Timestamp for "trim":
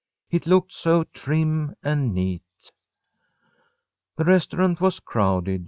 1.03-1.75